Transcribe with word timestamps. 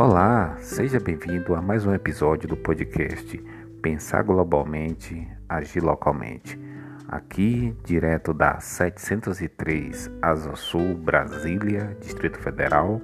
Olá, 0.00 0.56
seja 0.60 0.98
bem-vindo 0.98 1.54
a 1.54 1.60
mais 1.60 1.84
um 1.84 1.92
episódio 1.92 2.48
do 2.48 2.56
podcast 2.56 3.36
Pensar 3.82 4.22
Globalmente, 4.22 5.28
Agir 5.46 5.84
Localmente. 5.84 6.58
Aqui, 7.06 7.76
direto 7.84 8.32
da 8.32 8.58
703 8.60 10.10
Asa 10.22 10.56
Sul, 10.56 10.94
Brasília, 10.96 11.94
Distrito 12.00 12.38
Federal, 12.38 12.98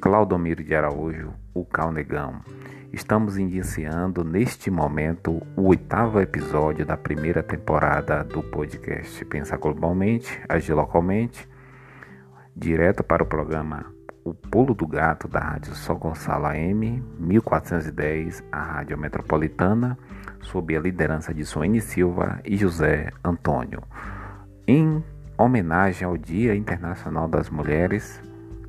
Claudomiro 0.00 0.64
de 0.64 0.74
Araújo, 0.74 1.32
o 1.54 1.64
Calnegão. 1.64 2.40
Estamos 2.92 3.38
iniciando 3.38 4.24
neste 4.24 4.68
momento 4.68 5.40
o 5.56 5.68
oitavo 5.68 6.20
episódio 6.20 6.84
da 6.84 6.96
primeira 6.96 7.44
temporada 7.44 8.24
do 8.24 8.42
podcast 8.42 9.24
Pensar 9.26 9.58
Globalmente, 9.58 10.42
Agir 10.48 10.74
Localmente, 10.74 11.48
direto 12.56 13.04
para 13.04 13.22
o 13.22 13.26
programa 13.26 14.01
o 14.24 14.32
Pulo 14.32 14.74
do 14.74 14.86
Gato 14.86 15.26
da 15.26 15.40
Rádio 15.40 15.74
São 15.74 15.96
Gonçalo 15.96 16.46
AM 16.46 17.02
1410, 17.18 18.42
a 18.52 18.60
Rádio 18.60 18.96
Metropolitana, 18.96 19.98
sob 20.40 20.76
a 20.76 20.80
liderança 20.80 21.34
de 21.34 21.44
Suene 21.44 21.80
Silva 21.80 22.40
e 22.44 22.56
José 22.56 23.10
Antônio. 23.24 23.82
Em 24.66 25.02
homenagem 25.36 26.06
ao 26.06 26.16
Dia 26.16 26.54
Internacional 26.54 27.26
das 27.26 27.50
Mulheres 27.50 28.22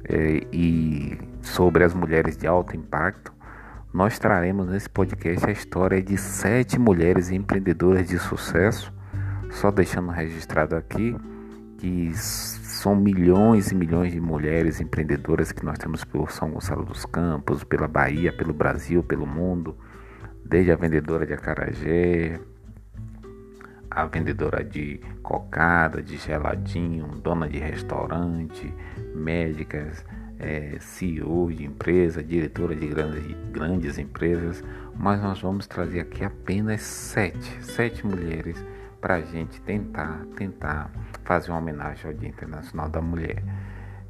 eh, 0.06 0.46
e 0.52 1.18
sobre 1.42 1.84
as 1.84 1.94
mulheres 1.94 2.36
de 2.36 2.48
alto 2.48 2.76
impacto, 2.76 3.32
nós 3.94 4.18
traremos 4.18 4.68
nesse 4.68 4.90
podcast 4.90 5.46
a 5.46 5.52
história 5.52 6.02
de 6.02 6.18
sete 6.18 6.80
mulheres 6.80 7.30
empreendedoras 7.30 8.08
de 8.08 8.18
sucesso, 8.18 8.92
só 9.52 9.70
deixando 9.70 10.10
registrado 10.10 10.76
aqui 10.76 11.16
que 11.84 12.14
são 12.14 12.95
milhões 12.95 13.73
e 13.73 13.76
milhões 13.76 14.14
de 14.14 14.22
mulheres 14.22 14.80
empreendedoras 14.80 15.52
que 15.52 15.66
nós 15.66 15.78
temos 15.78 16.06
pelo 16.06 16.30
São 16.30 16.50
Gonçalo 16.52 16.86
dos 16.86 17.06
Campos, 17.06 17.66
pela 17.66 17.89
Bahia, 17.89 18.31
pelo 18.31 18.53
Brasil, 18.53 19.03
pelo 19.03 19.28
mundo, 19.28 19.76
desde 20.45 20.72
a 20.72 20.78
vendedora 20.78 21.26
de 21.26 21.34
acarajé, 21.34 22.39
a 23.92 24.06
vendedora 24.06 24.64
de 24.64 25.02
cocada, 25.22 26.02
de 26.02 26.16
geladinho, 26.16 27.06
dona 27.22 27.50
de 27.50 27.59
restaurante, 27.59 28.73
médicas, 29.14 30.06
é, 30.39 30.78
CEO 30.80 31.52
de 31.52 31.66
empresa, 31.66 32.23
diretora 32.23 32.73
de 32.78 32.88
grandes, 32.88 33.36
grandes 33.52 33.98
empresas, 33.98 34.64
mas 34.98 35.22
nós 35.22 35.42
vamos 35.42 35.67
trazer 35.67 36.00
aqui 36.00 36.23
apenas 36.23 36.81
sete, 36.81 37.61
sete 37.61 38.08
mulheres 38.08 38.64
para 39.02 39.16
a 39.16 39.22
gente 39.22 39.59
tentar, 39.59 40.26
tentar 40.38 40.89
fazer 41.24 41.52
uma 41.52 41.60
homenagem 41.60 42.06
ao 42.06 42.14
Dia 42.14 42.30
Internacional 42.30 42.90
da 42.90 43.02
Mulher. 43.02 43.44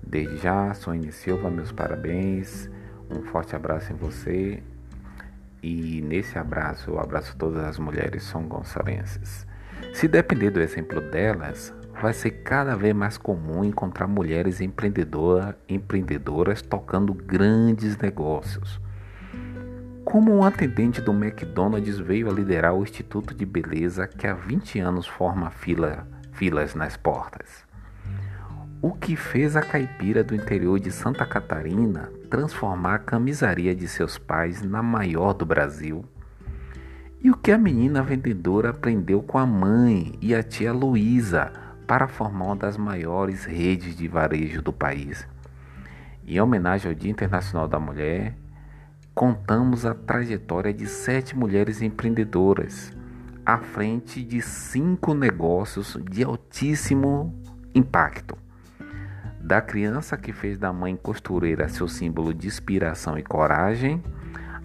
Desde 0.01 0.37
já, 0.37 0.73
Sônia 0.73 1.11
Silva, 1.11 1.49
meus 1.49 1.71
parabéns, 1.71 2.69
um 3.09 3.23
forte 3.23 3.55
abraço 3.55 3.93
em 3.93 3.95
você 3.95 4.61
e 5.61 6.01
nesse 6.01 6.37
abraço 6.37 6.91
eu 6.91 6.99
abraço 6.99 7.35
todas 7.37 7.63
as 7.63 7.79
mulheres 7.79 8.23
são 8.23 8.43
gonçalenses. 8.43 9.47
Se 9.93 10.07
depender 10.07 10.49
do 10.49 10.61
exemplo 10.61 10.99
delas, 10.99 11.73
vai 12.01 12.13
ser 12.13 12.31
cada 12.43 12.75
vez 12.75 12.93
mais 12.93 13.17
comum 13.17 13.63
encontrar 13.63 14.07
mulheres 14.07 14.59
empreendedora, 14.61 15.57
empreendedoras 15.69 16.61
tocando 16.61 17.13
grandes 17.13 17.97
negócios 17.97 18.81
como 20.13 20.31
um 20.31 20.43
atendente 20.43 21.01
do 21.01 21.11
McDonald's 21.11 21.97
veio 21.97 22.29
a 22.29 22.33
liderar 22.33 22.75
o 22.75 22.83
Instituto 22.83 23.33
de 23.33 23.45
Beleza 23.45 24.05
que 24.05 24.27
há 24.27 24.33
20 24.33 24.79
anos 24.79 25.07
forma 25.07 25.49
fila, 25.49 26.07
filas 26.33 26.75
nas 26.75 26.97
portas. 26.97 27.65
O 28.81 28.91
que 28.91 29.15
fez 29.15 29.55
a 29.55 29.61
caipira 29.61 30.23
do 30.23 30.35
interior 30.35 30.79
de 30.79 30.91
Santa 30.91 31.25
Catarina 31.25 32.11
transformar 32.29 32.95
a 32.95 32.99
camisaria 32.99 33.73
de 33.73 33.87
seus 33.87 34.17
pais 34.17 34.61
na 34.61 34.83
maior 34.83 35.33
do 35.33 35.45
Brasil? 35.45 36.03
E 37.21 37.31
o 37.31 37.37
que 37.37 37.51
a 37.51 37.57
menina 37.57 38.03
vendedora 38.03 38.71
aprendeu 38.71 39.23
com 39.23 39.37
a 39.37 39.45
mãe 39.45 40.17
e 40.21 40.35
a 40.35 40.43
tia 40.43 40.73
Luísa 40.73 41.53
para 41.87 42.09
formar 42.09 42.47
uma 42.47 42.55
das 42.57 42.75
maiores 42.75 43.45
redes 43.45 43.95
de 43.95 44.09
varejo 44.09 44.61
do 44.61 44.73
país? 44.73 45.25
Em 46.27 46.41
homenagem 46.41 46.89
ao 46.91 46.95
Dia 46.95 47.11
Internacional 47.11 47.69
da 47.69 47.79
Mulher, 47.79 48.35
contamos 49.15 49.85
a 49.85 49.93
trajetória 49.93 50.73
de 50.73 50.87
sete 50.87 51.37
mulheres 51.37 51.81
empreendedoras 51.81 52.91
à 53.45 53.57
frente 53.57 54.23
de 54.23 54.41
cinco 54.41 55.13
negócios 55.13 55.97
de 56.09 56.23
altíssimo 56.23 57.33
impacto. 57.75 58.37
Da 59.39 59.61
criança 59.61 60.15
que 60.15 60.31
fez 60.31 60.57
da 60.57 60.71
mãe 60.71 60.95
costureira 60.95 61.67
seu 61.67 61.87
símbolo 61.87 62.33
de 62.33 62.47
inspiração 62.47 63.17
e 63.17 63.23
coragem, 63.23 64.01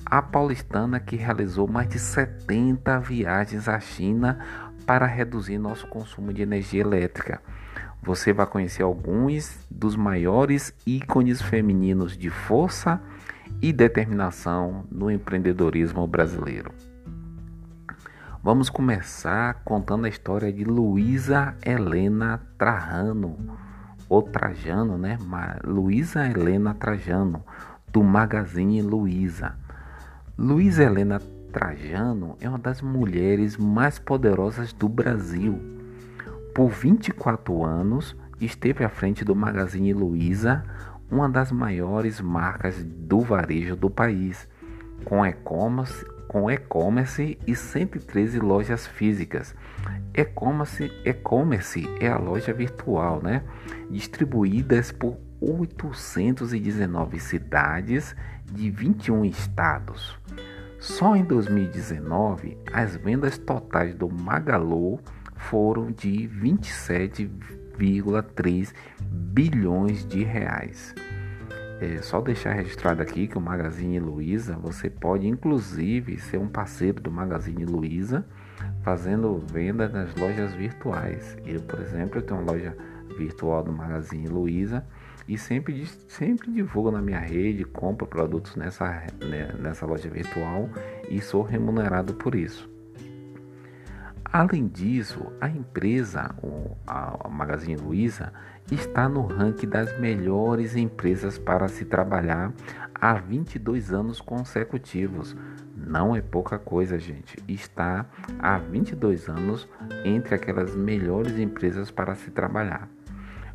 a 0.07 0.23
paulistana 0.23 1.01
que 1.01 1.17
realizou 1.17 1.67
mais 1.67 1.89
de 1.89 1.99
70 1.99 3.01
viagens 3.01 3.69
à 3.69 3.81
China 3.81 4.39
para 4.87 5.05
reduzir 5.05 5.59
nosso 5.59 5.87
consumo 5.89 6.33
de 6.33 6.43
energia 6.43 6.81
elétrica. 6.81 7.43
Você 8.03 8.33
vai 8.33 8.47
conhecer 8.47 8.83
alguns 8.83 9.59
dos 9.71 9.97
maiores 9.97 10.73
ícones 10.87 11.43
femininos 11.43 12.17
de 12.17 12.31
força 12.31 13.01
e 13.61 13.73
determinação 13.73 14.87
no 14.91 15.11
empreendedorismo 15.11 16.07
brasileiro. 16.07 16.73
Vamos 18.41 18.71
começar 18.71 19.63
contando 19.65 20.05
a 20.05 20.09
história 20.09 20.53
de 20.53 20.63
Luísa 20.63 21.57
Helena 21.61 22.41
Trajano, 22.57 23.37
ou 24.09 24.23
Trajano, 24.23 24.97
né? 24.97 25.19
Luísa 25.65 26.25
Helena 26.25 26.73
Trajano, 26.73 27.45
do 27.93 28.01
Magazine 28.05 28.81
Luiza. 28.81 29.57
Luísa 30.39 30.85
Helena 30.85 31.21
Trajano 31.53 32.37
é 32.41 32.49
uma 32.49 32.61
das 32.61 32.81
mulheres 32.81 33.57
mais 33.57 33.99
poderosas 33.99 34.73
do 34.73 34.89
Brasil. 34.89 35.61
Por 36.55 36.69
24 36.69 37.65
anos, 37.65 38.17
esteve 38.41 38.85
à 38.85 38.89
frente 38.89 39.25
do 39.25 39.35
Magazine 39.35 39.93
Luiza, 39.93 40.63
uma 41.11 41.29
das 41.29 41.51
maiores 41.51 42.21
marcas 42.21 42.85
do 42.85 43.21
varejo 43.21 43.75
do 43.75 43.91
país, 43.91 44.49
com 45.05 45.27
e-commerce, 45.27 46.07
com 46.29 46.49
e-commerce 46.51 47.39
e 47.47 47.55
113 47.57 48.39
lojas 48.39 48.87
físicas. 48.87 49.55
E-commerce, 50.15 50.93
e-commerce 51.05 51.89
é 51.99 52.09
a 52.09 52.19
loja 52.19 52.53
virtual, 52.53 53.23
né? 53.23 53.43
Distribuídas 53.91 54.93
por 54.93 55.17
819 55.41 57.19
cidades 57.19 58.15
de 58.45 58.71
21 58.71 59.25
estados. 59.25 60.19
Só 60.79 61.17
em 61.17 61.25
2019, 61.25 62.59
as 62.73 62.95
vendas 62.97 63.39
totais 63.39 63.95
do 63.95 64.09
Magalu 64.09 65.01
foram 65.35 65.91
de 65.91 66.29
27,3 66.29 68.73
bilhões 69.11 70.07
de 70.07 70.23
reais. 70.23 70.95
É 71.81 72.03
só 72.03 72.21
deixar 72.21 72.55
registrado 72.55 73.01
aqui 73.01 73.29
que 73.29 73.39
o 73.39 73.41
Magazine 73.41 74.01
Luiza, 74.01 74.57
você 74.57 74.91
pode 74.91 75.29
inclusive 75.29 76.19
ser 76.19 76.39
um 76.39 76.49
parceiro 76.49 77.01
do 77.01 77.11
Magazine 77.11 77.65
Luiza, 77.65 78.27
fazendo 78.83 79.39
venda 79.53 79.89
nas 79.89 80.13
lojas 80.17 80.53
virtuais. 80.55 81.37
Eu, 81.47 81.61
por 81.61 81.81
exemplo, 81.81 82.19
eu 82.19 82.23
tenho 82.23 82.41
uma 82.41 82.51
loja 82.51 82.77
virtual 83.17 83.63
do 83.63 83.73
Magazine 83.73 84.27
Luiza 84.27 84.85
e 85.29 85.39
sempre, 85.39 85.87
sempre 86.09 86.51
divulgo 86.51 86.91
na 86.91 87.01
minha 87.01 87.21
rede, 87.21 87.65
compro 87.65 88.07
produtos 88.07 88.57
nessa, 88.57 89.05
né, 89.21 89.55
nessa 89.61 89.87
loja 89.87 90.09
virtual 90.09 90.69
e 91.09 91.21
sou 91.21 91.43
remunerado 91.43 92.15
por 92.15 92.35
isso. 92.35 92.69
Além 94.33 94.69
disso, 94.69 95.33
a 95.41 95.49
empresa, 95.49 96.35
a 96.87 97.29
Magazine 97.29 97.81
Luiza, 97.81 98.33
está 98.71 99.09
no 99.09 99.27
ranking 99.27 99.69
das 99.69 99.99
melhores 99.99 100.77
empresas 100.77 101.39
para 101.39 101.67
se 101.67 101.87
trabalhar 101.87 102.53
há 102.95 103.15
22 103.15 103.93
anos 103.93 104.21
consecutivos. 104.21 105.35
Não 105.75 106.15
é 106.15 106.21
pouca 106.21 106.59
coisa, 106.59 106.99
gente. 106.99 107.39
Está 107.49 108.05
há 108.39 108.59
22 108.59 109.29
anos 109.29 109.67
entre 110.05 110.35
aquelas 110.35 110.77
melhores 110.77 111.39
empresas 111.39 111.91
para 111.91 112.15
se 112.15 112.31
trabalhar. 112.31 112.87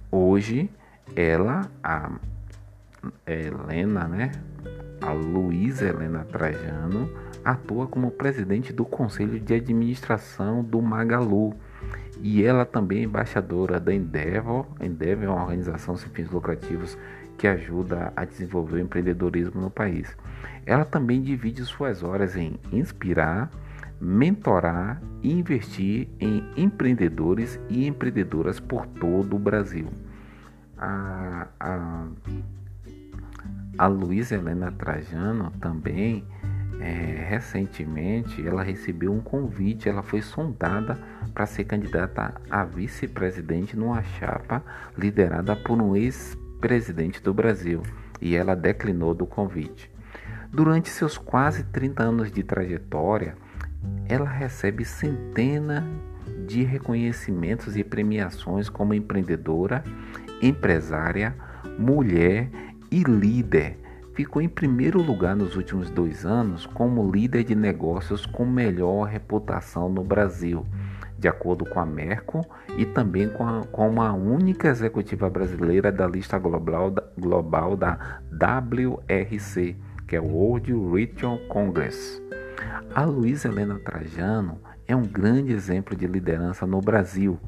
Hoje, 0.10 0.72
ela, 1.16 1.70
a 1.84 2.12
Helena, 3.28 4.08
né? 4.08 4.32
A 5.06 5.12
Luísa 5.12 5.86
Helena 5.86 6.24
Trajano 6.24 7.10
atua 7.44 7.88
como 7.88 8.10
presidente 8.10 8.72
do 8.72 8.86
conselho 8.86 9.38
de 9.38 9.54
administração 9.54 10.64
do 10.64 10.82
Magalu 10.82 11.54
e 12.22 12.42
ela 12.42 12.64
também 12.64 13.00
é 13.00 13.04
embaixadora 13.04 13.82
da 13.82 13.94
Endeavor. 13.94 14.66
Endeavor 14.80 15.26
é 15.26 15.28
uma 15.28 15.42
organização 15.42 15.98
sem 15.98 16.10
fins 16.10 16.32
lucrativos 16.32 16.98
que 17.38 17.46
ajuda 17.46 18.14
a 18.16 18.24
desenvolver 18.24 18.78
o 18.78 18.80
empreendedorismo 18.80 19.60
no 19.60 19.70
país. 19.70 20.16
Ela 20.66 20.86
também 20.86 21.22
divide 21.22 21.66
suas 21.66 22.02
horas 22.02 22.38
em 22.38 22.58
inspirar, 22.72 23.52
mentorar 24.00 25.02
e 25.22 25.34
investir 25.34 26.08
em 26.18 26.50
empreendedores 26.56 27.60
e 27.68 27.86
empreendedoras 27.86 28.58
por 28.58 28.86
todo 28.86 29.36
o 29.36 29.40
Brasil. 29.40 29.90
A, 30.78 31.48
a, 31.60 32.08
A 33.78 33.88
Luísa 33.88 34.36
Helena 34.36 34.72
Trajano 34.72 35.52
também, 35.60 36.24
é, 36.80 37.26
recentemente, 37.28 38.46
ela 38.46 38.62
recebeu 38.62 39.12
um 39.12 39.20
convite, 39.20 39.90
ela 39.90 40.04
foi 40.04 40.22
sondada 40.22 41.00
para 41.34 41.48
ser 41.48 41.64
candidata 41.64 42.36
a 42.52 42.64
vice-presidente 42.64 43.76
numa 43.76 44.04
chapa 44.04 44.64
liderada 44.96 45.56
por 45.56 45.82
um 45.82 45.96
ex-presidente 45.96 47.22
do 47.22 47.34
Brasil 47.34 47.82
e 48.22 48.36
ela 48.36 48.56
declinou 48.56 49.14
do 49.16 49.26
convite. 49.26 49.90
Durante 50.52 50.90
seus 50.90 51.18
quase 51.18 51.64
30 51.64 52.04
anos 52.04 52.32
de 52.32 52.44
trajetória, 52.44 53.36
ela 54.08 54.30
recebe 54.30 54.86
centenas 54.86 55.84
de 56.46 56.64
reconhecimentos 56.64 57.76
e 57.76 57.84
premiações 57.84 58.70
como 58.70 58.94
empreendedora, 58.94 59.84
empresária, 60.42 61.36
mulher 61.80 62.50
e 62.94 63.02
líder. 63.02 63.80
Ficou 64.14 64.40
em 64.40 64.48
primeiro 64.48 65.02
lugar 65.02 65.36
nos 65.36 65.56
últimos 65.56 65.90
dois 65.90 66.24
anos 66.24 66.68
como 66.68 67.10
líder 67.10 67.44
de 67.44 67.56
negócios 67.56 68.28
com 68.28 68.46
melhor 68.46 69.06
reputação 69.06 69.90
no 69.90 70.04
Brasil, 70.04 70.64
de 71.18 71.28
acordo 71.28 71.66
com 71.66 71.80
a 71.80 71.86
Merco 71.88 72.46
e 72.78 72.86
também 72.86 73.28
com 73.30 73.48
a, 73.48 73.64
como 73.72 74.00
a 74.00 74.14
única 74.14 74.68
executiva 74.68 75.28
brasileira 75.28 75.92
da 75.92 76.06
lista 76.06 76.38
global 76.38 76.92
da, 76.92 77.04
global 77.18 77.76
da 77.76 78.22
WRC, 78.32 79.76
que 80.08 80.16
é 80.16 80.22
o 80.22 80.28
World 80.28 80.72
Retail 80.94 81.40
Congress. 81.48 82.22
A 82.94 83.04
Luísa 83.04 83.48
Helena 83.48 83.80
Trajano 83.80 84.60
é 84.88 84.96
um 84.96 85.02
grande 85.02 85.52
exemplo 85.52 85.96
de 85.96 86.06
liderança 86.06 86.68
no 86.68 86.80
Brasil, 86.80 87.40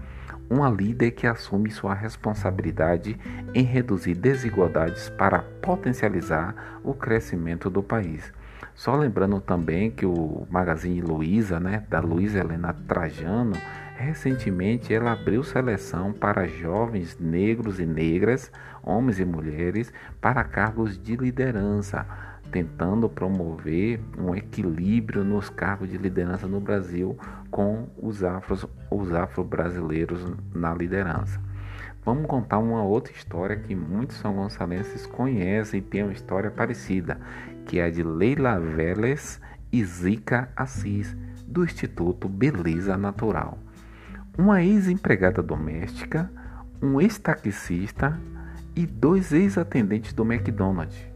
uma 0.49 0.69
líder 0.69 1.11
que 1.11 1.27
assume 1.27 1.71
sua 1.71 1.93
responsabilidade 1.93 3.17
em 3.53 3.63
reduzir 3.63 4.15
desigualdades 4.15 5.09
para 5.09 5.39
potencializar 5.61 6.79
o 6.83 6.93
crescimento 6.93 7.69
do 7.69 7.81
país. 7.81 8.31
Só 8.73 8.95
lembrando 8.95 9.39
também 9.39 9.89
que 9.89 10.05
o 10.05 10.45
Magazine 10.49 11.01
Luiza, 11.01 11.59
né, 11.59 11.83
da 11.89 11.99
Luísa 11.99 12.39
Helena 12.39 12.73
Trajano, 12.73 13.53
recentemente 13.95 14.93
ela 14.93 15.13
abriu 15.13 15.43
seleção 15.43 16.11
para 16.11 16.47
jovens 16.47 17.17
negros 17.17 17.79
e 17.79 17.85
negras, 17.85 18.51
homens 18.83 19.19
e 19.19 19.25
mulheres, 19.25 19.93
para 20.19 20.43
cargos 20.43 21.01
de 21.01 21.15
liderança 21.15 22.05
tentando 22.55 23.09
promover 23.09 23.99
um 24.17 24.33
equilíbrio 24.33 25.25
nos 25.25 25.49
cargos 25.49 25.89
de 25.89 25.97
liderança 25.97 26.47
no 26.47 26.61
Brasil 26.61 27.17
com 27.51 27.89
os 28.01 28.23
afros, 28.23 28.65
os 28.89 29.13
afro-brasileiros 29.13 30.25
na 30.53 30.73
liderança. 30.73 31.37
Vamos 32.05 32.25
contar 32.27 32.59
uma 32.59 32.81
outra 32.81 33.11
história 33.11 33.57
que 33.57 33.75
muitos 33.75 34.15
são 34.15 34.35
gonçalenses 34.35 35.05
conhecem 35.05 35.81
e 35.81 35.83
tem 35.83 36.03
uma 36.03 36.13
história 36.13 36.49
parecida, 36.49 37.19
que 37.65 37.77
é 37.77 37.83
a 37.83 37.89
de 37.89 38.03
Leila 38.03 38.57
Vélez 38.57 39.41
e 39.69 39.83
Zica 39.83 40.47
Assis, 40.55 41.13
do 41.45 41.61
Instituto 41.61 42.29
Beleza 42.29 42.95
Natural. 42.95 43.57
Uma 44.37 44.63
ex-empregada 44.63 45.43
doméstica, 45.43 46.31
um 46.81 47.01
ex-taxista 47.01 48.17
e 48.73 48.85
dois 48.85 49.33
ex-atendentes 49.33 50.13
do 50.13 50.23
McDonald's 50.23 51.14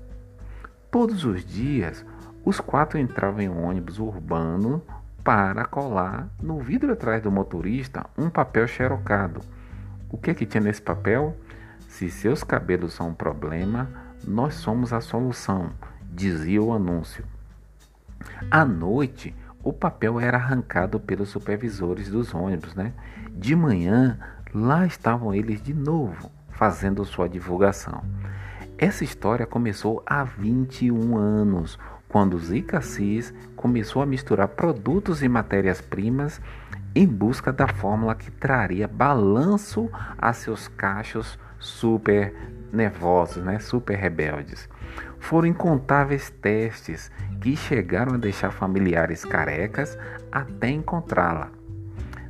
Todos 0.91 1.24
os 1.24 1.45
dias, 1.45 2.03
os 2.44 2.59
quatro 2.59 2.97
entravam 2.97 3.41
em 3.41 3.50
um 3.50 3.63
ônibus 3.63 4.00
urbano 4.00 4.81
para 5.24 5.63
colar 5.65 6.27
no 6.41 6.59
vidro 6.59 6.94
atrás 6.94 7.21
do 7.21 7.31
motorista 7.31 8.07
um 8.18 8.27
papel 8.27 8.68
xerocado. 8.68 9.41
O 10.09 10.18
que 10.18 10.31
é 10.31 10.33
que 10.33 10.47
tinha 10.47 10.62
nesse 10.62 10.81
papel? 10.81 11.38
Se 11.88 12.09
seus 12.09 12.44
cabelos 12.44 12.94
são 12.94 13.09
um 13.09 13.13
problema, 13.13 13.88
nós 14.27 14.56
somos 14.56 14.91
a 14.91 15.00
solução, 15.00 15.71
dizia 16.12 16.62
o 16.62 16.74
anúncio. 16.74 17.24
À 18.50 18.65
noite, 18.65 19.36
o 19.63 19.71
papel 19.71 20.19
era 20.19 20.38
arrancado 20.38 21.00
pelos 21.00 21.30
supervisores 21.30 22.09
dos 22.09 22.33
ônibus, 22.33 22.74
né? 22.74 22.94
De 23.31 23.56
manhã, 23.56 24.18
lá 24.51 24.88
estavam 24.88 25.36
eles 25.36 25.62
de 25.62 25.74
novo, 25.74 26.31
fazendo 26.50 27.06
sua 27.06 27.30
divulgação. 27.30 28.03
Essa 28.81 29.03
história 29.03 29.45
começou 29.45 30.01
há 30.05 30.23
21 30.23 31.17
anos, 31.17 31.77
quando 32.07 32.39
Zica 32.39 32.77
Assis 32.77 33.33
começou 33.53 34.01
a 34.01 34.05
misturar 34.05 34.47
produtos 34.47 35.21
e 35.21 35.27
matérias-primas 35.27 36.39
em 36.95 37.05
busca 37.05 37.51
da 37.51 37.67
fórmula 37.67 38.15
que 38.15 38.31
traria 38.31 38.87
balanço 38.87 39.89
a 40.17 40.31
seus 40.31 40.69
cachos 40.69 41.37
super 41.59 42.33
nervosos, 42.71 43.43
né? 43.43 43.59
super 43.59 43.97
rebeldes. 43.97 44.69
Foram 45.19 45.49
incontáveis 45.49 46.29
testes 46.29 47.11
que 47.41 47.57
chegaram 47.57 48.13
a 48.13 48.17
deixar 48.17 48.49
familiares 48.51 49.25
carecas 49.25 49.97
até 50.31 50.69
encontrá-la. 50.69 51.51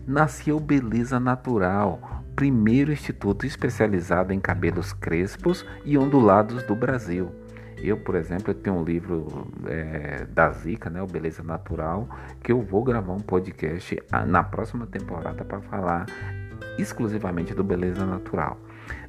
Nasceu 0.07 0.59
beleza 0.59 1.19
natural, 1.19 2.18
primeiro 2.39 2.89
instituto 2.89 3.45
especializado 3.45 4.31
em 4.31 4.39
cabelos 4.39 4.93
crespos 4.93 5.65
e 5.83 5.97
ondulados 5.97 6.63
do 6.63 6.73
Brasil. 6.73 7.29
Eu, 7.77 7.97
por 7.97 8.15
exemplo, 8.15 8.51
eu 8.51 8.53
tenho 8.55 8.77
um 8.77 8.83
livro 8.85 9.45
é, 9.67 10.25
da 10.31 10.49
Zica, 10.49 10.89
né, 10.89 11.01
o 11.01 11.05
Beleza 11.05 11.43
Natural, 11.43 12.07
que 12.41 12.49
eu 12.49 12.61
vou 12.61 12.81
gravar 12.81 13.11
um 13.11 13.19
podcast 13.19 14.01
na 14.25 14.41
próxima 14.41 14.87
temporada 14.87 15.43
para 15.43 15.59
falar 15.59 16.05
exclusivamente 16.77 17.53
do 17.53 17.61
Beleza 17.61 18.05
Natural. 18.05 18.57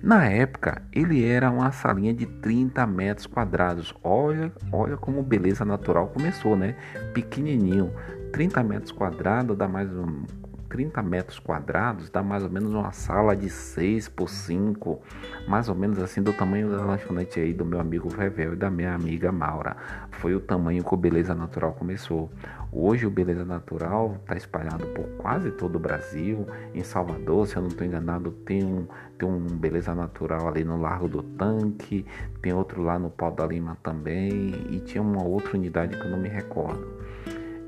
Na 0.03 0.27
época, 0.27 0.83
ele 0.93 1.25
era 1.25 1.53
uma 1.53 1.71
salinha 1.71 2.13
de 2.13 2.27
30 2.27 2.85
metros 2.85 3.29
quadrados. 3.29 3.95
Olha, 4.03 4.53
olha 4.73 4.97
como 4.97 5.23
Beleza 5.23 5.65
Natural 5.65 6.09
começou, 6.09 6.57
né? 6.57 6.75
Pequenininho, 7.15 7.93
30 8.33 8.65
metros 8.65 8.91
quadrados 8.91 9.57
dá 9.57 9.69
mais 9.69 9.89
um 9.89 10.25
30 10.71 11.03
metros 11.03 11.39
quadrados 11.41 12.09
dá 12.09 12.23
mais 12.23 12.45
ou 12.45 12.49
menos 12.49 12.73
uma 12.73 12.93
sala 12.93 13.37
de 13.37 13.51
6 13.51 14.09
por 14.09 14.31
5, 14.31 15.03
mais 15.49 15.69
ou 15.69 15.75
menos 15.75 15.99
assim 15.99 16.23
do 16.23 16.33
tamanho 16.33 16.71
da 16.71 16.85
lanchonete 16.85 17.41
aí 17.41 17.53
do 17.53 17.65
meu 17.65 17.81
amigo 17.81 18.09
Vevel 18.09 18.53
e 18.53 18.57
da 18.57 18.71
minha 18.71 18.95
amiga 18.95 19.33
Maura. 19.33 19.77
Foi 20.13 20.35
o 20.35 20.41
tamanho 20.41 20.85
que 20.85 20.95
o 20.95 20.97
Beleza 20.97 21.35
Natural 21.35 21.73
começou. 21.73 22.31
Hoje 22.73 23.05
o 23.05 23.11
Beleza 23.11 23.45
Natural 23.45 24.17
está 24.21 24.37
espalhado 24.37 24.87
por 24.89 25.05
quase 25.19 25.51
todo 25.51 25.75
o 25.75 25.79
Brasil. 25.81 26.47
Em 26.73 26.85
Salvador, 26.85 27.49
se 27.49 27.57
eu 27.57 27.63
não 27.63 27.69
estou 27.69 27.85
enganado, 27.85 28.31
tem 28.31 28.65
um, 28.65 28.87
tem 29.19 29.29
um 29.29 29.41
Beleza 29.41 29.93
Natural 29.93 30.47
ali 30.47 30.63
no 30.63 30.81
Largo 30.81 31.09
do 31.09 31.23
Tanque, 31.23 32.07
tem 32.41 32.53
outro 32.53 32.81
lá 32.81 32.97
no 32.97 33.11
Pau 33.11 33.33
da 33.33 33.45
Lima 33.45 33.77
também, 33.83 34.55
e 34.71 34.79
tinha 34.81 35.03
uma 35.03 35.25
outra 35.25 35.57
unidade 35.57 35.97
que 35.97 36.05
eu 36.05 36.11
não 36.11 36.19
me 36.19 36.29
recordo. 36.29 36.87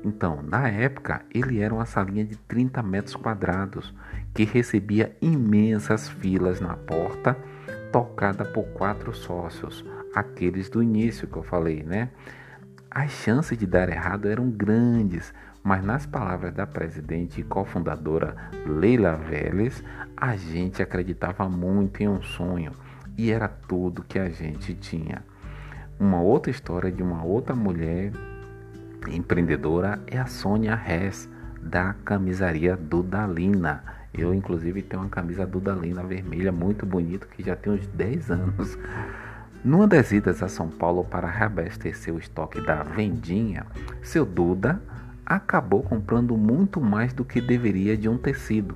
Então, 0.03 0.41
na 0.41 0.67
época, 0.67 1.21
ele 1.33 1.61
era 1.61 1.73
uma 1.73 1.85
salinha 1.85 2.25
de 2.25 2.35
30 2.35 2.83
metros 2.83 3.15
quadrados 3.15 3.93
que 4.33 4.43
recebia 4.43 5.15
imensas 5.21 6.09
filas 6.09 6.59
na 6.59 6.75
porta, 6.75 7.37
tocada 7.91 8.43
por 8.43 8.65
quatro 8.73 9.13
sócios, 9.13 9.85
aqueles 10.13 10.69
do 10.69 10.83
início 10.83 11.27
que 11.27 11.37
eu 11.37 11.43
falei, 11.43 11.83
né? 11.83 12.09
As 12.91 13.11
chances 13.11 13.57
de 13.57 13.65
dar 13.65 13.89
errado 13.89 14.27
eram 14.27 14.49
grandes, 14.51 15.33
mas 15.63 15.83
nas 15.83 16.05
palavras 16.05 16.53
da 16.53 16.67
presidente 16.67 17.39
e 17.39 17.43
cofundadora 17.43 18.35
Leila 18.67 19.15
Vélez, 19.15 19.83
a 20.17 20.35
gente 20.35 20.81
acreditava 20.81 21.47
muito 21.47 22.01
em 22.01 22.07
um 22.07 22.21
sonho 22.21 22.73
e 23.17 23.31
era 23.31 23.47
tudo 23.47 24.03
que 24.03 24.19
a 24.19 24.29
gente 24.29 24.73
tinha. 24.73 25.23
Uma 25.99 26.21
outra 26.21 26.51
história 26.51 26.91
de 26.91 27.01
uma 27.01 27.23
outra 27.23 27.55
mulher 27.55 28.11
empreendedora 29.07 29.99
é 30.07 30.17
a 30.17 30.25
Sônia 30.25 30.73
Hess, 30.73 31.29
da 31.61 31.93
camisaria 32.05 32.75
Dudalina. 32.75 33.83
Eu, 34.13 34.33
inclusive, 34.33 34.81
tenho 34.81 35.01
uma 35.01 35.09
camisa 35.09 35.45
Dudalina 35.45 36.03
vermelha 36.03 36.51
muito 36.51 36.85
bonita 36.85 37.27
que 37.27 37.43
já 37.43 37.55
tem 37.55 37.73
uns 37.73 37.87
10 37.87 38.31
anos. 38.31 38.77
Numa 39.63 39.87
das 39.87 40.11
idas 40.11 40.43
a 40.43 40.47
São 40.47 40.69
Paulo 40.69 41.05
para 41.05 41.27
reabastecer 41.27 42.13
o 42.13 42.19
estoque 42.19 42.59
da 42.61 42.83
Vendinha, 42.83 43.65
seu 44.01 44.25
Duda 44.25 44.81
acabou 45.25 45.81
comprando 45.81 46.35
muito 46.37 46.81
mais 46.81 47.13
do 47.13 47.23
que 47.23 47.39
deveria 47.39 47.95
de 47.95 48.09
um 48.09 48.17
tecido. 48.17 48.75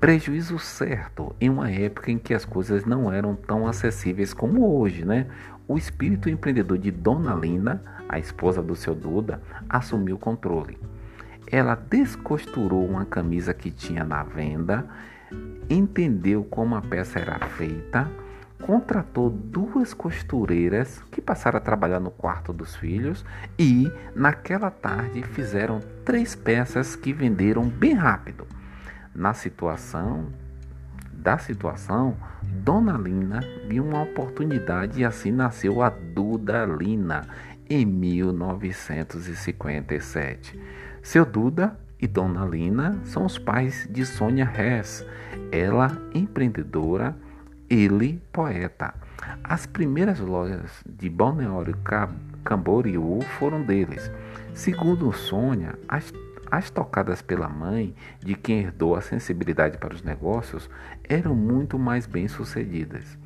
Prejuízo 0.00 0.58
certo 0.58 1.36
em 1.40 1.48
uma 1.48 1.70
época 1.70 2.10
em 2.10 2.18
que 2.18 2.34
as 2.34 2.44
coisas 2.44 2.84
não 2.84 3.12
eram 3.12 3.36
tão 3.36 3.66
acessíveis 3.66 4.32
como 4.34 4.76
hoje, 4.76 5.04
né? 5.04 5.26
O 5.66 5.78
espírito 5.78 6.28
empreendedor 6.28 6.78
de 6.78 6.90
Dona 6.90 7.34
Lina 7.34 7.82
a 8.12 8.18
esposa 8.18 8.62
do 8.62 8.76
seu 8.76 8.94
Duda, 8.94 9.40
assumiu 9.66 10.16
o 10.16 10.18
controle. 10.18 10.78
Ela 11.50 11.74
descosturou 11.74 12.86
uma 12.86 13.06
camisa 13.06 13.54
que 13.54 13.70
tinha 13.70 14.04
na 14.04 14.22
venda, 14.22 14.86
entendeu 15.68 16.44
como 16.44 16.74
a 16.74 16.82
peça 16.82 17.18
era 17.18 17.38
feita, 17.48 18.10
contratou 18.60 19.30
duas 19.30 19.94
costureiras 19.94 21.02
que 21.10 21.22
passaram 21.22 21.56
a 21.56 21.60
trabalhar 21.60 21.98
no 21.98 22.10
quarto 22.10 22.52
dos 22.52 22.76
filhos 22.76 23.24
e, 23.58 23.90
naquela 24.14 24.70
tarde, 24.70 25.22
fizeram 25.22 25.80
três 26.04 26.34
peças 26.34 26.94
que 26.94 27.14
venderam 27.14 27.66
bem 27.66 27.94
rápido. 27.94 28.46
Na 29.14 29.32
situação 29.32 30.26
da 31.22 31.38
situação, 31.38 32.16
Dona 32.42 32.98
Lina 32.98 33.40
viu 33.68 33.84
uma 33.84 34.02
oportunidade 34.02 35.00
e 35.00 35.04
assim 35.04 35.30
nasceu 35.30 35.80
a 35.80 35.88
Duda 35.88 36.64
Lina 36.64 37.28
em 37.70 37.86
1957. 37.86 40.58
Seu 41.00 41.24
Duda 41.24 41.78
e 42.00 42.08
Dona 42.08 42.44
Lina 42.44 42.98
são 43.04 43.24
os 43.24 43.38
pais 43.38 43.86
de 43.88 44.04
Sônia 44.04 44.50
Hess, 44.52 45.06
ela 45.52 45.96
empreendedora, 46.12 47.14
ele 47.70 48.20
poeta. 48.32 48.92
As 49.44 49.64
primeiras 49.64 50.18
lojas 50.18 50.82
de 50.84 51.08
Balneário 51.08 51.78
Camboriú 52.44 53.20
foram 53.38 53.62
deles. 53.62 54.10
Segundo 54.52 55.12
Sônia, 55.12 55.78
as, 55.88 56.12
as 56.52 56.68
tocadas 56.68 57.22
pela 57.22 57.48
mãe, 57.48 57.94
de 58.20 58.34
quem 58.34 58.60
herdou 58.60 58.94
a 58.94 59.00
sensibilidade 59.00 59.78
para 59.78 59.94
os 59.94 60.02
negócios, 60.02 60.68
eram 61.08 61.34
muito 61.34 61.78
mais 61.78 62.04
bem-sucedidas. 62.04 63.16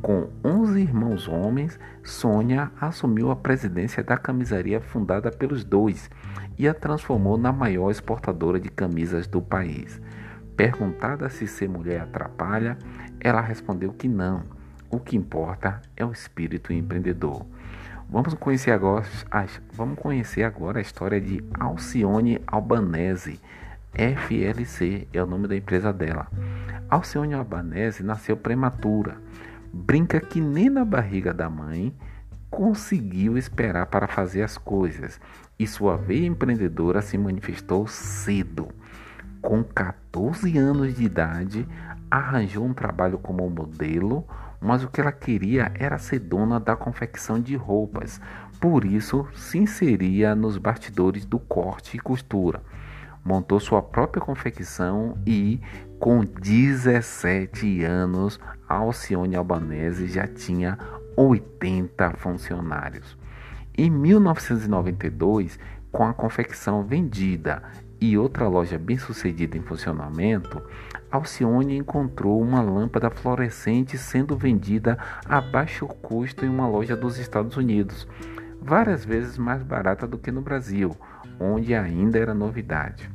Com 0.00 0.28
11 0.44 0.80
irmãos 0.80 1.28
homens, 1.28 1.78
Sônia 2.02 2.72
assumiu 2.80 3.30
a 3.30 3.36
presidência 3.36 4.02
da 4.02 4.16
camisaria 4.16 4.80
fundada 4.80 5.30
pelos 5.30 5.62
dois 5.62 6.10
e 6.58 6.66
a 6.66 6.74
transformou 6.74 7.38
na 7.38 7.52
maior 7.52 7.88
exportadora 7.88 8.58
de 8.58 8.68
camisas 8.68 9.28
do 9.28 9.40
país. 9.40 10.02
Perguntada 10.56 11.30
se 11.30 11.46
ser 11.46 11.68
mulher 11.68 12.00
atrapalha, 12.00 12.76
ela 13.20 13.40
respondeu 13.40 13.92
que 13.92 14.08
não. 14.08 14.42
O 14.90 14.98
que 14.98 15.16
importa 15.16 15.80
é 15.96 16.04
o 16.04 16.10
espírito 16.10 16.72
empreendedor. 16.72 17.46
Vamos 18.12 18.34
conhecer 18.34 18.72
agora, 18.72 19.06
vamos 19.72 19.98
conhecer 19.98 20.42
agora 20.42 20.78
a 20.78 20.82
história 20.82 21.18
de 21.18 21.42
Alcione 21.58 22.42
Albanese. 22.46 23.40
FLC 23.94 25.08
é 25.14 25.22
o 25.22 25.26
nome 25.26 25.48
da 25.48 25.56
empresa 25.56 25.94
dela. 25.94 26.28
Alcione 26.90 27.32
Albanese 27.32 28.02
nasceu 28.02 28.36
prematura. 28.36 29.16
Brinca 29.72 30.20
que 30.20 30.42
nem 30.42 30.68
na 30.68 30.84
barriga 30.84 31.32
da 31.32 31.48
mãe 31.48 31.96
conseguiu 32.50 33.38
esperar 33.38 33.86
para 33.86 34.06
fazer 34.06 34.42
as 34.42 34.58
coisas 34.58 35.18
e 35.58 35.66
sua 35.66 35.96
veia 35.96 36.26
empreendedora 36.26 37.00
se 37.00 37.16
manifestou 37.16 37.86
cedo. 37.86 38.68
Com 39.40 39.64
14 39.64 40.58
anos 40.58 40.94
de 40.94 41.04
idade, 41.04 41.66
arranjou 42.10 42.66
um 42.66 42.74
trabalho 42.74 43.16
como 43.16 43.48
modelo, 43.48 44.26
mas 44.62 44.84
o 44.84 44.88
que 44.88 45.00
ela 45.00 45.10
queria 45.10 45.72
era 45.74 45.98
ser 45.98 46.20
dona 46.20 46.60
da 46.60 46.76
confecção 46.76 47.40
de 47.40 47.56
roupas. 47.56 48.20
Por 48.60 48.84
isso, 48.84 49.26
se 49.34 49.58
inseria 49.58 50.34
nos 50.36 50.56
bastidores 50.56 51.24
do 51.26 51.38
corte 51.40 51.96
e 51.96 52.00
costura. 52.00 52.62
Montou 53.24 53.58
sua 53.58 53.82
própria 53.82 54.22
confecção 54.22 55.18
e, 55.26 55.60
com 55.98 56.24
17 56.24 57.82
anos, 57.84 58.38
Alcione 58.68 59.36
Albanese 59.36 60.06
já 60.06 60.26
tinha 60.26 60.78
80 61.16 62.12
funcionários. 62.18 63.18
Em 63.76 63.90
1992, 63.90 65.58
com 65.90 66.04
a 66.04 66.14
confecção 66.14 66.82
vendida 66.84 67.62
e 68.02 68.18
outra 68.18 68.48
loja 68.48 68.76
bem 68.76 68.98
sucedida 68.98 69.56
em 69.56 69.62
funcionamento, 69.62 70.60
Alcione 71.08 71.76
encontrou 71.76 72.42
uma 72.42 72.60
lâmpada 72.60 73.08
fluorescente 73.08 73.96
sendo 73.96 74.36
vendida 74.36 74.98
a 75.24 75.40
baixo 75.40 75.86
custo 75.86 76.44
em 76.44 76.48
uma 76.48 76.66
loja 76.66 76.96
dos 76.96 77.16
Estados 77.16 77.56
Unidos, 77.56 78.08
várias 78.60 79.04
vezes 79.04 79.38
mais 79.38 79.62
barata 79.62 80.04
do 80.04 80.18
que 80.18 80.32
no 80.32 80.40
Brasil, 80.40 80.90
onde 81.38 81.76
ainda 81.76 82.18
era 82.18 82.34
novidade. 82.34 83.08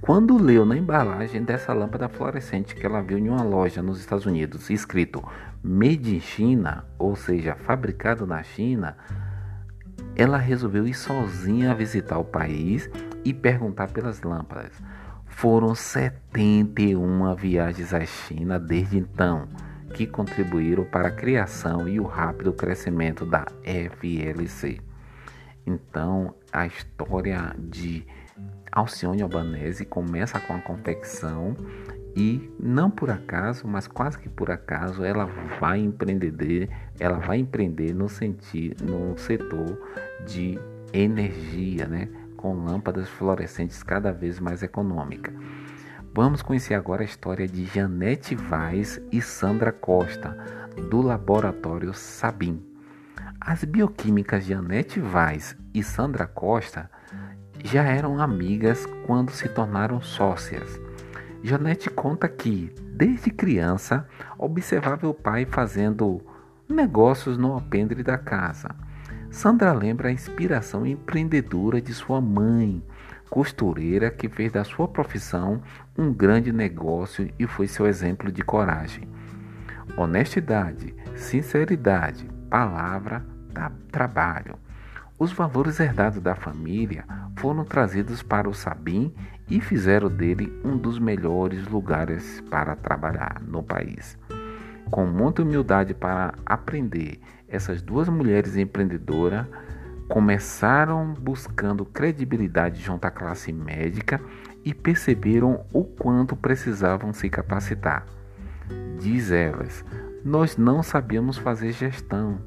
Quando 0.00 0.40
leu 0.40 0.64
na 0.64 0.76
embalagem 0.76 1.42
dessa 1.42 1.72
lâmpada 1.72 2.08
fluorescente 2.08 2.76
que 2.76 2.86
ela 2.86 3.02
viu 3.02 3.18
em 3.18 3.28
uma 3.28 3.42
loja 3.42 3.82
nos 3.82 3.98
Estados 3.98 4.24
Unidos, 4.24 4.70
escrito 4.70 5.20
Made 5.60 6.14
in 6.14 6.20
China, 6.20 6.84
ou 6.96 7.16
seja, 7.16 7.56
fabricado 7.56 8.24
na 8.24 8.40
China, 8.40 8.96
ela 10.14 10.38
resolveu 10.38 10.86
ir 10.86 10.94
sozinha 10.94 11.74
visitar 11.74 12.18
o 12.18 12.24
país 12.24 12.88
e 13.28 13.34
perguntar 13.34 13.88
pelas 13.88 14.22
lâmpadas. 14.22 14.72
Foram 15.26 15.74
71 15.74 17.34
viagens 17.34 17.92
à 17.92 18.04
China 18.04 18.58
desde 18.58 18.96
então, 18.98 19.46
que 19.92 20.06
contribuíram 20.06 20.84
para 20.84 21.08
a 21.08 21.12
criação 21.12 21.86
e 21.86 22.00
o 22.00 22.04
rápido 22.04 22.52
crescimento 22.54 23.26
da 23.26 23.46
FLC. 23.62 24.80
Então, 25.66 26.34
a 26.50 26.66
história 26.66 27.54
de 27.58 28.06
Alcione 28.72 29.22
Albanese 29.22 29.84
começa 29.84 30.40
com 30.40 30.54
a 30.54 30.60
confecção 30.60 31.54
e 32.16 32.50
não 32.58 32.90
por 32.90 33.10
acaso, 33.10 33.66
mas 33.68 33.86
quase 33.86 34.18
que 34.18 34.28
por 34.28 34.50
acaso, 34.50 35.04
ela 35.04 35.26
vai 35.60 35.78
empreender, 35.78 36.70
ela 36.98 37.18
vai 37.18 37.38
empreender 37.38 37.92
no 37.92 38.08
sentido, 38.08 38.84
no 38.84 39.18
setor 39.18 39.78
de 40.26 40.58
energia, 40.92 41.86
né, 41.86 42.08
com 42.38 42.54
lâmpadas 42.54 43.08
fluorescentes 43.08 43.82
cada 43.82 44.12
vez 44.12 44.38
mais 44.38 44.62
econômica. 44.62 45.32
Vamos 46.14 46.40
conhecer 46.40 46.74
agora 46.74 47.02
a 47.02 47.04
história 47.04 47.46
de 47.46 47.66
Janete 47.66 48.34
Vaz 48.34 49.00
e 49.12 49.20
Sandra 49.20 49.72
Costa, 49.72 50.38
do 50.88 51.02
laboratório 51.02 51.92
Sabin. 51.92 52.64
As 53.40 53.64
bioquímicas 53.64 54.44
Janete 54.44 55.00
Vaz 55.00 55.56
e 55.74 55.82
Sandra 55.82 56.26
Costa 56.26 56.88
já 57.64 57.82
eram 57.82 58.20
amigas 58.20 58.86
quando 59.04 59.30
se 59.30 59.48
tornaram 59.48 60.00
sócias. 60.00 60.80
Janete 61.42 61.90
conta 61.90 62.28
que, 62.28 62.72
desde 62.94 63.30
criança, 63.30 64.06
observava 64.38 65.08
o 65.08 65.14
pai 65.14 65.44
fazendo 65.44 66.20
negócios 66.68 67.36
no 67.36 67.52
alpendre 67.52 68.02
da 68.02 68.16
casa. 68.16 68.74
Sandra 69.30 69.72
lembra 69.72 70.08
a 70.08 70.12
inspiração 70.12 70.86
empreendedora 70.86 71.80
de 71.80 71.92
sua 71.92 72.20
mãe, 72.20 72.82
costureira 73.28 74.10
que 74.10 74.28
fez 74.28 74.52
da 74.52 74.64
sua 74.64 74.88
profissão 74.88 75.62
um 75.96 76.12
grande 76.12 76.52
negócio 76.52 77.30
e 77.38 77.46
foi 77.46 77.68
seu 77.68 77.86
exemplo 77.86 78.32
de 78.32 78.42
coragem. 78.42 79.08
Honestidade, 79.96 80.94
sinceridade, 81.14 82.28
palavra, 82.48 83.24
trabalho. 83.90 84.56
Os 85.18 85.32
valores 85.32 85.80
herdados 85.80 86.22
da 86.22 86.34
família 86.34 87.04
foram 87.36 87.64
trazidos 87.64 88.22
para 88.22 88.48
o 88.48 88.54
Sabim 88.54 89.12
e 89.50 89.60
fizeram 89.60 90.08
dele 90.08 90.52
um 90.64 90.76
dos 90.76 90.98
melhores 90.98 91.66
lugares 91.66 92.40
para 92.48 92.76
trabalhar 92.76 93.42
no 93.42 93.62
país. 93.62 94.16
Com 94.90 95.06
muita 95.06 95.42
humildade 95.42 95.92
para 95.94 96.34
aprender, 96.46 97.20
essas 97.48 97.82
duas 97.82 98.08
mulheres 98.08 98.56
empreendedoras 98.56 99.46
começaram 100.08 101.12
buscando 101.12 101.84
credibilidade 101.84 102.80
junto 102.80 103.04
à 103.04 103.10
classe 103.10 103.52
médica 103.52 104.20
e 104.64 104.72
perceberam 104.72 105.64
o 105.72 105.84
quanto 105.84 106.34
precisavam 106.34 107.12
se 107.12 107.28
capacitar. 107.28 108.06
Diz 108.98 109.30
elas: 109.30 109.84
Nós 110.24 110.56
não 110.56 110.82
sabíamos 110.82 111.36
fazer 111.36 111.72
gestão. 111.72 112.40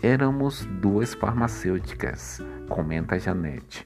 Éramos 0.00 0.64
duas 0.80 1.12
farmacêuticas, 1.12 2.40
comenta 2.68 3.18
Janete. 3.18 3.84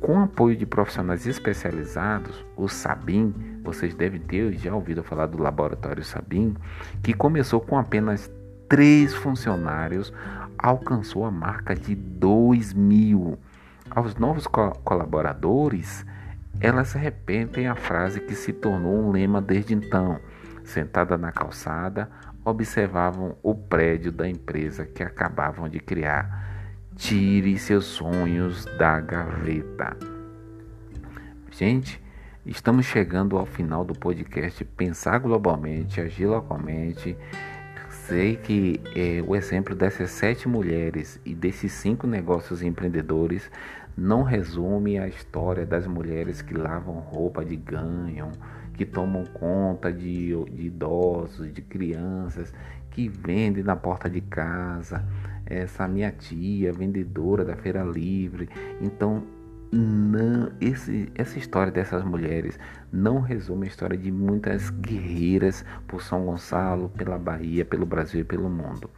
Com 0.00 0.20
apoio 0.20 0.56
de 0.56 0.66
profissionais 0.66 1.26
especializados, 1.26 2.44
o 2.56 2.68
Sabin, 2.68 3.34
vocês 3.62 3.94
devem 3.94 4.20
ter 4.20 4.52
já 4.52 4.74
ouvido 4.74 5.02
falar 5.02 5.26
do 5.26 5.42
laboratório 5.42 6.04
Sabin, 6.04 6.54
que 7.02 7.14
começou 7.14 7.60
com 7.60 7.78
apenas 7.78 8.30
três 8.68 9.14
funcionários, 9.14 10.12
alcançou 10.58 11.24
a 11.24 11.30
marca 11.30 11.74
de 11.74 11.94
2 11.94 12.72
mil. 12.72 13.38
Aos 13.90 14.14
novos 14.16 14.46
co 14.46 14.70
colaboradores, 14.84 16.04
elas 16.60 16.92
repetem 16.92 17.68
a 17.68 17.74
frase 17.74 18.20
que 18.20 18.34
se 18.34 18.52
tornou 18.52 18.96
um 18.96 19.10
lema 19.10 19.40
desde 19.40 19.74
então. 19.74 20.18
Sentada 20.64 21.18
na 21.18 21.30
calçada, 21.30 22.10
observavam 22.44 23.36
o 23.42 23.54
prédio 23.54 24.12
da 24.12 24.28
empresa 24.28 24.84
que 24.84 25.02
acabavam 25.02 25.68
de 25.68 25.80
criar. 25.80 26.53
Tire 26.96 27.58
seus 27.58 27.86
sonhos 27.86 28.64
da 28.78 29.00
gaveta. 29.00 29.96
Gente, 31.50 32.00
estamos 32.46 32.86
chegando 32.86 33.36
ao 33.36 33.44
final 33.44 33.84
do 33.84 33.92
podcast 33.92 34.64
Pensar 34.64 35.18
Globalmente, 35.18 36.00
Agir 36.00 36.28
Localmente. 36.28 37.16
Sei 37.90 38.36
que 38.36 38.80
é, 38.94 39.22
o 39.26 39.34
exemplo 39.34 39.74
dessas 39.74 40.10
sete 40.10 40.48
mulheres 40.48 41.20
e 41.24 41.34
desses 41.34 41.72
cinco 41.72 42.06
negócios 42.06 42.62
empreendedores 42.62 43.50
não 43.96 44.22
resume 44.22 44.98
a 44.98 45.08
história 45.08 45.66
das 45.66 45.86
mulheres 45.86 46.42
que 46.42 46.54
lavam 46.54 46.94
roupa 46.94 47.44
de 47.44 47.56
ganho, 47.56 48.30
que 48.74 48.86
tomam 48.86 49.24
conta 49.24 49.92
de, 49.92 50.28
de 50.46 50.66
idosos, 50.66 51.52
de 51.52 51.60
crianças, 51.60 52.52
que 52.90 53.08
vendem 53.08 53.64
na 53.64 53.74
porta 53.74 54.08
de 54.08 54.20
casa. 54.20 55.04
Essa 55.46 55.86
minha 55.86 56.10
tia, 56.10 56.72
vendedora 56.72 57.44
da 57.44 57.56
Feira 57.56 57.82
Livre. 57.84 58.48
Então, 58.80 59.22
não, 59.76 60.52
esse, 60.60 61.10
essa 61.16 61.36
história 61.36 61.72
dessas 61.72 62.04
mulheres 62.04 62.56
não 62.92 63.18
resume 63.18 63.66
a 63.66 63.68
história 63.68 63.98
de 63.98 64.12
muitas 64.12 64.70
guerreiras 64.70 65.64
por 65.88 66.00
São 66.00 66.26
Gonçalo, 66.26 66.90
pela 66.90 67.18
Bahia, 67.18 67.64
pelo 67.64 67.84
Brasil 67.84 68.20
e 68.20 68.24
pelo 68.24 68.48
mundo. 68.48 68.88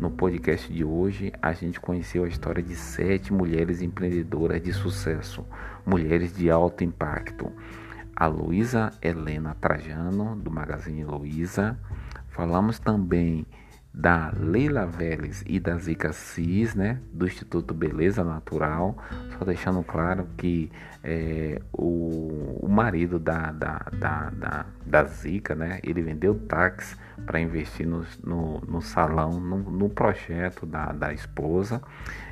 No 0.00 0.08
podcast 0.08 0.72
de 0.72 0.84
hoje, 0.84 1.32
a 1.42 1.52
gente 1.52 1.80
conheceu 1.80 2.22
a 2.22 2.28
história 2.28 2.62
de 2.62 2.76
sete 2.76 3.32
mulheres 3.32 3.82
empreendedoras 3.82 4.62
de 4.62 4.72
sucesso, 4.72 5.44
mulheres 5.84 6.32
de 6.36 6.48
alto 6.48 6.84
impacto. 6.84 7.50
A 8.14 8.28
Luísa 8.28 8.92
Helena 9.02 9.56
Trajano, 9.60 10.36
do 10.36 10.48
Magazine 10.48 11.02
Luiza. 11.02 11.76
Falamos 12.28 12.78
também 12.78 13.44
da 13.92 14.32
Leila 14.36 14.86
Vélez 14.86 15.42
e 15.46 15.58
da 15.58 15.76
Zica 15.76 16.12
Cis, 16.12 16.74
né, 16.74 17.00
do 17.12 17.26
Instituto 17.26 17.74
Beleza 17.74 18.22
Natural, 18.22 18.96
só 19.36 19.44
deixando 19.44 19.82
claro 19.82 20.28
que 20.36 20.70
é, 21.02 21.60
o, 21.72 22.58
o, 22.62 22.68
marido 22.68 23.18
da, 23.18 23.50
da, 23.50 23.78
da, 23.92 24.30
da, 24.30 24.66
da 24.86 25.04
Zica, 25.04 25.54
né, 25.54 25.80
ele 25.82 26.02
vendeu 26.02 26.34
táxi 26.34 26.96
para 27.26 27.40
investir 27.40 27.86
no, 27.86 28.04
no, 28.22 28.60
no 28.60 28.80
salão, 28.80 29.40
no, 29.40 29.58
no, 29.58 29.88
projeto 29.88 30.64
da, 30.66 30.92
da 30.92 31.12
esposa 31.12 31.82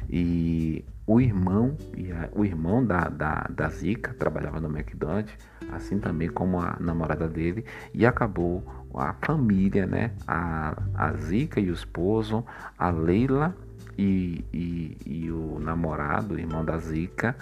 e 0.09 0.85
o 1.07 1.21
irmão, 1.21 1.77
e 1.97 2.11
o 2.33 2.45
irmão 2.45 2.85
da, 2.85 3.09
da, 3.09 3.47
da 3.51 3.69
Zica 3.69 4.15
trabalhava 4.15 4.61
no 4.61 4.69
McDonald's, 4.69 5.35
assim 5.73 5.99
também 5.99 6.29
como 6.29 6.61
a 6.61 6.77
namorada 6.81 7.29
dele, 7.29 7.65
e 7.95 8.05
acabou 8.05 8.63
a 8.95 9.15
família, 9.25 9.87
né? 9.87 10.13
A, 10.27 10.77
a 10.95 11.13
Zica 11.15 11.61
e 11.61 11.71
o 11.71 11.75
esposo, 11.75 12.45
a 12.79 12.91
Leila 12.91 13.57
e, 13.97 14.45
e, 14.53 14.97
e 15.07 15.31
o 15.31 15.59
namorado, 15.59 16.35
o 16.35 16.39
irmão 16.39 16.65
da 16.65 16.79
Zica, 16.79 17.37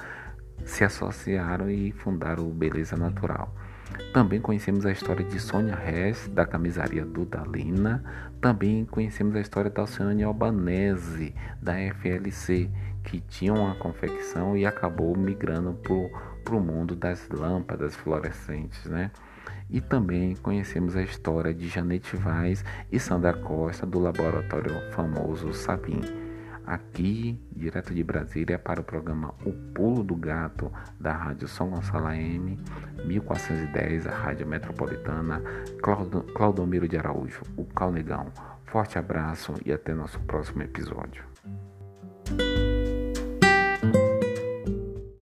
se 0.65 0.85
associaram 0.85 1.71
e 1.71 1.93
fundaram 1.93 2.49
o 2.49 2.53
Beleza 2.53 2.97
Natural. 2.97 3.55
Também 4.13 4.41
conhecemos 4.41 4.87
a 4.87 4.93
história 4.93 5.25
de 5.25 5.39
Sônia 5.39 5.75
Rez, 5.75 6.29
da 6.29 6.47
camisaria 6.47 7.05
Dudalina. 7.05 8.03
Também 8.41 8.85
conhecemos 8.85 9.37
a 9.37 9.41
história 9.41 9.71
da 9.71 9.83
Oceane 9.83 10.23
Albanese, 10.23 11.35
da 11.61 11.75
FLC, 11.75 12.71
que 13.05 13.21
tinha 13.21 13.53
uma 13.53 13.75
confecção 13.75 14.57
e 14.57 14.67
acabou 14.67 15.17
migrando 15.17 15.79
para 16.45 16.57
o 16.57 16.61
mundo 16.61 16.97
das 16.97 17.29
lâmpadas 17.29 17.95
fluorescentes, 17.95 18.85
né? 18.87 19.11
E 19.69 19.81
também 19.81 20.35
conhecemos 20.37 20.97
a 20.97 21.03
história 21.03 21.53
de 21.53 21.69
Janete 21.69 22.17
Vaz 22.17 22.65
e 22.91 22.99
Sandra 22.99 23.33
Costa 23.33 23.85
do 23.85 23.99
laboratório 23.99 24.73
famoso 24.93 25.53
Sabim. 25.53 26.26
Aqui, 26.67 27.41
direto 27.55 27.95
de 27.95 28.03
Brasília, 28.03 28.59
para 28.59 28.81
o 28.81 28.85
programa 28.85 29.33
O 29.45 29.53
Pulo 29.53 30.03
do 30.03 30.17
Gato 30.17 30.73
da 30.99 31.13
Rádio 31.13 31.47
São 31.47 31.71
Gonçalo 31.71 32.07
AM, 32.07 32.59
1410, 33.05 34.07
a 34.09 34.11
Rádio 34.11 34.47
Metropolitana, 34.49 35.41
Claudomiro 36.35 36.89
de 36.89 36.97
Araújo, 36.97 37.43
o 37.57 37.65
Calnegão. 37.65 38.33
Forte 38.65 38.99
abraço 38.99 39.55
e 39.65 39.73
até 39.73 39.95
nosso 39.95 40.19
próximo 40.21 40.63
episódio. 40.63 41.25